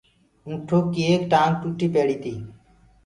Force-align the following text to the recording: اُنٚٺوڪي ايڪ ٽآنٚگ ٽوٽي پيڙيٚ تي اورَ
اُنٚٺوڪي 0.45 1.01
ايڪ 1.09 1.21
ٽآنٚگ 1.31 1.55
ٽوٽي 1.63 1.87
پيڙيٚ 1.93 2.21
تي 2.23 2.31
اورَ 2.35 2.45